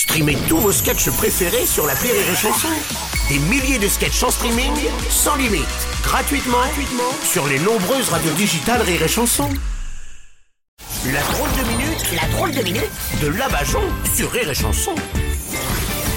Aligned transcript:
Streamez 0.00 0.38
tous 0.48 0.56
vos 0.56 0.72
sketchs 0.72 1.10
préférés 1.10 1.66
sur 1.66 1.86
la 1.86 1.92
Rire 1.92 2.14
et 2.14 2.34
Chanson. 2.34 2.68
Des 3.28 3.38
milliers 3.38 3.78
de 3.78 3.86
sketchs 3.86 4.22
en 4.22 4.30
streaming, 4.30 4.72
sans 5.10 5.36
limite, 5.36 5.60
gratuitement, 6.02 6.56
gratuitement 6.56 7.12
sur 7.22 7.46
les 7.46 7.58
nombreuses 7.58 8.08
radios 8.08 8.32
digitales 8.32 8.80
Rire 8.80 9.02
et 9.02 9.08
Chanson. 9.08 9.50
La 11.12 11.20
drôle 11.20 11.50
de 11.50 11.68
minute, 11.68 12.18
la 12.18 12.28
drôle 12.34 12.50
de 12.52 12.62
minute 12.62 12.90
de 13.22 13.26
Labajon 13.28 13.82
sur 14.14 14.32
Rire 14.32 14.48
et 14.48 14.54
Chanson. 14.54 14.94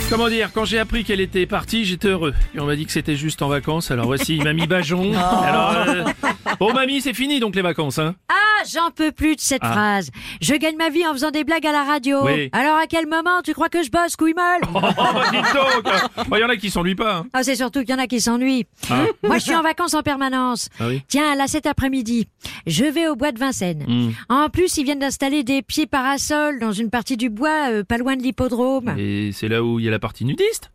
Comment 0.10 0.30
dire, 0.30 0.52
quand 0.54 0.64
j'ai 0.64 0.80
appris 0.80 1.04
qu'elle 1.04 1.20
était 1.20 1.46
partie, 1.46 1.84
j'étais 1.84 2.08
heureux. 2.08 2.34
Et 2.56 2.62
on 2.62 2.66
m'a 2.66 2.78
dit 2.78 2.86
que 2.86 2.92
c'était 2.94 3.18
juste 3.18 3.42
en 3.42 3.50
vacances, 3.50 3.92
alors 3.92 4.06
voici 4.06 4.38
Mamie 4.38 4.66
Bajon. 4.66 5.14
Alors, 5.44 5.76
euh, 5.90 6.06
bon 6.58 6.72
mamie, 6.72 7.02
c'est 7.02 7.14
fini 7.14 7.42
donc 7.42 7.54
les 7.54 7.62
vacances, 7.62 8.00
hein 8.00 8.16
Ah, 8.30 8.43
j'en 8.72 8.92
peux 8.92 9.12
plus 9.12 9.36
de 9.36 9.42
cette 9.42 9.64
phrase. 9.64 10.10
Je 10.42 10.54
gagne 10.56 10.78
ma 10.78 10.90
vie 10.90 11.06
en 11.06 11.14
faisant 11.14 11.32
des 11.32 11.44
blagues 11.44 11.66
à 11.66 11.72
la 11.72 11.84
radio. 11.84 12.26
Oui. 12.26 12.50
Alors 12.52 12.78
à 12.78 12.88
quel 12.88 13.08
moment 13.08 13.42
tu 13.44 13.54
crois 13.54 13.70
que 13.70 13.84
je 13.84 13.90
bosse, 13.90 14.16
couille 14.16 14.34
molle 14.34 14.62
Oh, 14.76 15.82
donc 15.82 16.28
Il 16.32 16.40
y 16.40 16.44
en 16.44 16.50
a 16.50 16.56
qui 16.58 16.70
s'ennuient 16.70 16.96
pas, 16.96 17.18
hein. 17.18 17.26
Ah, 17.34 17.44
c'est 17.44 17.56
surtout 17.56 17.82
qu'il 17.82 17.92
y 17.92 17.94
en 17.94 18.00
a 18.00 18.08
qui 18.08 18.22
s'ennuient. 18.22 18.66
Moi, 19.24 19.38
je 19.38 19.44
suis 19.44 19.56
en 19.56 19.62
vacances 19.62 19.94
en 19.94 20.02
permanence. 20.04 20.70
Ah 20.80 20.88
oui 20.88 21.02
Tiens, 21.08 21.36
là, 21.36 21.48
cet 21.48 21.66
après-midi, 21.66 22.28
je 22.68 22.86
vais 22.86 23.08
au 23.08 23.16
bois 23.16 23.32
de 23.32 23.40
Vincennes. 23.40 23.86
Hmm. 23.88 24.12
En 24.30 24.50
plus, 24.50 24.78
ils 24.78 24.84
viennent 24.84 25.00
d'installer 25.00 25.44
des 25.44 25.62
pieds 25.62 25.88
parasols 25.88 26.60
dans 26.60 26.72
une 26.72 26.90
partie 26.90 27.18
du 27.18 27.30
bois, 27.30 27.70
euh, 27.72 27.84
pas 27.84 27.98
loin 27.98 28.16
de 28.16 28.24
l'hippodrome. 28.24 28.96
Et 28.98 29.32
c'est 29.34 29.48
là 29.48 29.64
où 29.64 29.80
il 29.80 29.86
y 29.86 29.88
a 29.88 29.92
la 29.92 30.00
partie 30.00 30.26
nudiste? 30.26 30.72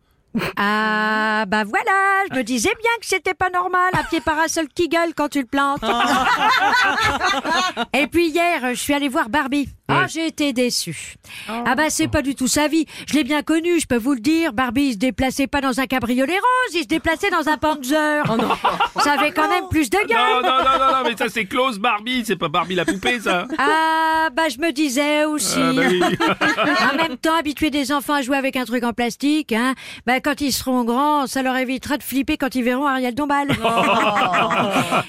Ah, 0.56 1.44
bah 1.48 1.64
voilà, 1.64 2.24
je 2.30 2.36
me 2.36 2.42
disais 2.42 2.72
bien 2.80 2.90
que 3.00 3.06
c'était 3.06 3.34
pas 3.34 3.50
normal, 3.50 3.90
un 3.94 4.04
pied 4.04 4.20
parasol 4.20 4.68
qui 4.68 4.88
gueule 4.88 5.14
quand 5.14 5.28
tu 5.28 5.40
le 5.40 5.46
plantes. 5.46 5.82
Et 7.92 8.06
puis 8.06 8.28
hier, 8.28 8.60
je 8.70 8.80
suis 8.80 8.94
allée 8.94 9.08
voir 9.08 9.28
Barbie. 9.28 9.68
Ah, 9.90 10.06
j'ai 10.06 10.26
été 10.26 10.52
déçue. 10.52 11.14
Ah 11.48 11.74
bah 11.74 11.88
c'est 11.88 12.08
pas 12.08 12.20
du 12.22 12.34
tout 12.34 12.46
sa 12.46 12.68
vie. 12.68 12.84
Je 13.06 13.14
l'ai 13.14 13.24
bien 13.24 13.42
connu, 13.42 13.80
je 13.80 13.86
peux 13.86 13.96
vous 13.96 14.12
le 14.12 14.20
dire. 14.20 14.52
Barbie 14.52 14.88
il 14.88 14.92
se 14.92 14.98
déplaçait 14.98 15.46
pas 15.46 15.60
dans 15.62 15.80
un 15.80 15.86
cabriolet 15.86 16.34
rose, 16.34 16.74
il 16.74 16.82
se 16.82 16.88
déplaçait 16.88 17.30
dans 17.30 17.48
un 17.48 17.56
Panzer. 17.56 18.24
Ça 19.02 19.12
avait 19.12 19.32
quand 19.32 19.48
même 19.48 19.64
plus 19.70 19.88
de 19.88 19.96
Non, 19.96 20.04
gueule. 20.06 20.42
non, 20.42 20.42
non, 20.42 20.78
non, 20.78 20.92
non, 20.98 21.08
mais 21.08 21.16
ça 21.16 21.28
c'est 21.28 21.44
Klaus 21.46 21.78
Barbie, 21.78 22.22
c'est 22.26 22.36
pas 22.36 22.48
Barbie 22.48 22.74
la 22.74 22.84
poupée, 22.84 23.18
ça 23.20 23.46
Ah 23.58 24.28
bah 24.34 24.48
je 24.50 24.58
me 24.58 24.72
disais 24.72 25.24
aussi. 25.24 25.58
Ah, 25.58 25.72
bah 25.72 25.82
oui. 25.88 26.02
en 26.92 26.96
même 26.96 27.16
temps, 27.16 27.34
habituer 27.38 27.70
des 27.70 27.90
enfants 27.92 28.14
à 28.14 28.22
jouer 28.22 28.36
avec 28.36 28.56
un 28.56 28.64
truc 28.64 28.84
en 28.84 28.92
plastique, 28.92 29.52
hein, 29.52 29.74
bah, 30.06 30.20
quand 30.20 30.40
ils 30.40 30.52
seront 30.52 30.84
grands, 30.84 31.26
ça 31.26 31.42
leur 31.42 31.56
évitera 31.56 31.96
de 31.96 32.02
flipper 32.02 32.36
quand 32.36 32.54
ils 32.54 32.62
verront 32.64 32.86
Ariel 32.86 33.14
Dombal. 33.14 33.48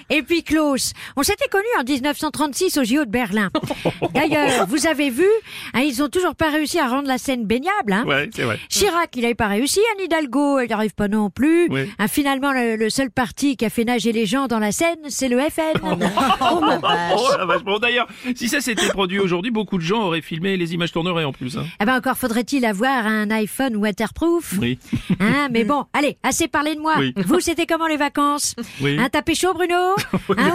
Et 0.10 0.22
puis 0.22 0.44
Klaus, 0.44 0.94
on 1.16 1.24
s'était 1.24 1.48
connus 1.50 1.66
en 1.80 1.84
1936 1.84 2.78
au 2.78 2.84
JO 2.84 3.06
de 3.06 3.10
Berlin. 3.12 3.50
D'ailleurs, 4.14 4.66
vous 4.70 4.86
avez 4.88 5.10
vu, 5.10 5.26
hein, 5.74 5.82
ils 5.82 6.04
ont 6.04 6.10
toujours 6.10 6.36
pas 6.36 6.50
réussi 6.52 6.78
à 6.80 6.88
rendre 6.88 7.08
la 7.08 7.18
scène 7.18 7.46
baignable. 7.46 7.92
Hein. 7.92 8.06
Ouais, 8.06 8.30
c'est 8.34 8.44
vrai. 8.44 8.60
Chirac, 8.70 9.10
il 9.16 9.26
avait 9.26 9.34
pas 9.36 9.48
réussi. 9.48 9.80
Anne 9.96 10.06
Hidalgo, 10.06 10.60
elle 10.60 10.68
n'y 10.68 10.74
arrive 10.74 10.94
pas 10.94 11.08
non 11.08 11.30
plus. 11.32 11.68
Ouais. 11.70 11.90
Hein, 11.98 12.08
finalement, 12.08 12.52
le, 12.54 12.76
le 12.76 12.90
seul 12.92 13.10
parti 13.10 13.58
qui 13.58 13.66
a 13.66 13.70
fait 13.72 13.84
nager 13.84 14.12
les 14.12 14.26
gens 14.28 14.48
dans 14.48 14.60
la 14.60 14.72
Seine, 14.72 15.00
c'est 15.10 15.28
le 15.28 15.40
FN. 15.50 15.80
Oh 15.82 17.30
la 17.38 17.46
vache. 17.46 17.64
Bon 17.64 17.80
d'ailleurs, 17.80 18.08
si 18.36 18.48
ça 18.48 18.62
s'était 18.62 18.90
produit 18.90 19.20
aujourd'hui, 19.20 19.52
beaucoup 19.52 19.78
de 19.78 19.84
gens 19.84 20.04
auraient 20.04 20.22
filmé, 20.22 20.56
les 20.58 20.74
images 20.74 20.92
tourneraient 20.92 21.24
en 21.24 21.34
plus. 21.34 21.58
Hein. 21.58 21.66
Eh 21.82 21.86
ben 21.86 21.98
encore 21.98 22.18
faudrait-il 22.18 22.66
avoir 22.66 23.08
un 23.08 23.30
iPhone 23.32 23.76
waterproof. 23.76 24.54
Oui. 24.60 24.78
Hein, 25.20 25.50
mais 25.52 25.64
bon, 25.64 25.86
allez, 25.94 26.18
assez 26.24 26.48
parlé 26.48 26.76
de 26.76 26.80
moi. 26.80 26.94
Oui. 27.00 27.14
Vous, 27.26 27.40
c'était 27.40 27.66
comment 27.66 27.88
les 27.88 27.98
vacances? 27.98 28.56
Oui. 28.82 28.98
Un 29.00 29.10
tapé 29.10 29.36
chaud, 29.36 29.54
Bruno? 29.54 29.76
Hein, 30.38 30.52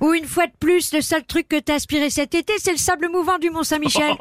ou, 0.00 0.06
ou 0.08 0.14
une 0.14 0.24
fois 0.24 0.46
de 0.46 0.52
plus, 0.58 0.92
le 0.94 1.00
seul 1.00 1.22
truc 1.24 1.48
que 1.48 1.60
t'as 1.60 1.74
aspiré 1.74 2.08
cet 2.10 2.34
été, 2.34 2.54
c'est 2.58 2.72
le 2.72 2.78
sable 2.78 3.08
mouvant 3.12 3.38
du 3.38 3.50
Mont-Saint-Michel. 3.58 4.14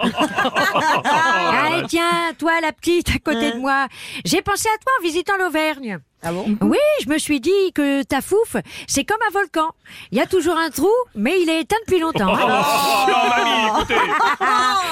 allez, 1.14 1.86
tiens, 1.88 2.34
toi, 2.38 2.60
la 2.62 2.72
petite, 2.72 3.10
à 3.10 3.20
côté 3.20 3.52
de 3.52 3.58
moi. 3.60 3.88
J'ai 4.26 4.42
pensé 4.42 4.68
à 4.68 4.78
toi 4.80 4.92
en 5.00 5.04
visitant 5.04 5.38
l'Auvergne. 5.38 6.00
Ah 6.24 6.32
bon 6.32 6.58
Oui, 6.62 6.78
je 7.04 7.10
me 7.10 7.20
suis 7.20 7.40
dit 7.40 7.72
que 7.76 8.02
ta 8.02 8.22
fouf, 8.22 8.56
c'est 8.88 9.04
comme 9.04 9.20
un 9.30 9.32
volcan. 9.32 9.70
Il 10.12 10.18
y 10.18 10.22
a 10.22 10.26
toujours 10.26 10.58
un 10.58 10.72
trou, 10.72 10.90
mais 11.14 11.40
il 11.40 11.50
est 11.50 11.62
éteint 11.62 11.76
depuis 11.86 12.00
longtemps. 12.00 12.34
Oh, 12.34 12.36
hein. 12.36 13.06
non, 13.08 13.30
mamie, 13.30 13.68
écoutez 13.68 13.96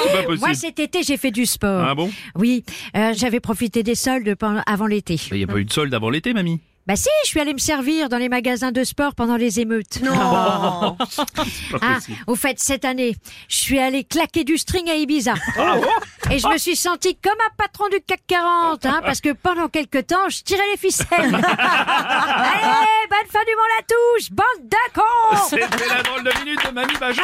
C'est 0.03 0.27
pas 0.27 0.35
Moi, 0.35 0.53
cet 0.53 0.79
été, 0.79 1.01
j'ai 1.01 1.17
fait 1.17 1.31
du 1.31 1.47
sport. 1.47 1.83
Ah 1.83 1.95
bon 1.95 2.11
Oui, 2.35 2.63
euh, 2.95 3.13
j'avais 3.15 3.39
profité 3.39 3.81
des 3.81 3.95
soldes 3.95 4.35
avant 4.67 4.85
l'été. 4.85 5.19
Il 5.31 5.37
n'y 5.37 5.43
a 5.43 5.47
pas 5.47 5.57
eu 5.57 5.65
de 5.65 5.73
solde 5.73 5.93
avant 5.93 6.11
l'été, 6.11 6.33
mamie? 6.33 6.61
Bah 6.87 6.95
si, 6.95 7.09
je 7.23 7.29
suis 7.29 7.39
allée 7.39 7.53
me 7.53 7.59
servir 7.59 8.09
dans 8.09 8.19
les 8.19 8.29
magasins 8.29 8.71
de 8.71 8.83
sport 8.83 9.15
pendant 9.15 9.37
les 9.37 9.59
émeutes. 9.59 10.01
Non 10.03 10.13
Ah, 11.81 11.97
au 12.27 12.35
fait, 12.35 12.59
cette 12.59 12.85
année, 12.85 13.15
je 13.49 13.55
suis 13.55 13.79
allée 13.79 14.03
claquer 14.03 14.43
du 14.43 14.55
string 14.57 14.87
à 14.89 14.95
Ibiza. 14.95 15.33
Ah 15.57 15.77
Et 16.29 16.37
je 16.37 16.47
me 16.47 16.57
suis 16.59 16.75
sentie 16.75 17.15
comme 17.15 17.39
un 17.43 17.55
patron 17.57 17.85
du 17.89 18.01
CAC 18.05 18.21
40, 18.27 18.85
hein, 18.85 19.01
parce 19.03 19.19
que 19.19 19.33
pendant 19.33 19.67
quelques 19.67 20.05
temps, 20.05 20.29
je 20.29 20.43
tirais 20.43 20.61
les 20.73 20.77
ficelles. 20.77 21.07
Allez, 21.19 23.07
bonne 23.09 23.29
fin 23.31 23.43
du 23.43 23.55
monde 23.55 23.75
à 23.79 23.83
tous, 23.87 24.29
bande 24.31 24.69
de 24.69 24.93
cons 24.93 25.37
C'était 25.49 25.87
la 25.89 26.03
drôle 26.03 26.23
de 26.23 26.39
minute 26.39 26.59
de 26.67 26.71
Mamie 26.71 26.97
Bajon 26.99 27.23